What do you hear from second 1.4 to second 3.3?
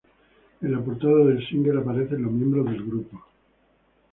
single, aparecen los miembros del grupo.